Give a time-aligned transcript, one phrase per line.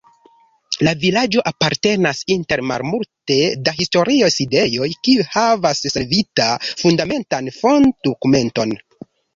[0.85, 8.79] La vilaĝo apartenas inter malmulte da historiaj sidejoj, kiuj havas konservita fundamentan fondo-dokumenton.